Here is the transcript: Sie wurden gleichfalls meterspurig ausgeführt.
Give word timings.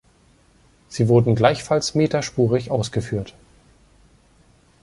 Sie 0.89 1.07
wurden 1.09 1.35
gleichfalls 1.35 1.93
meterspurig 1.93 2.71
ausgeführt. 2.71 3.35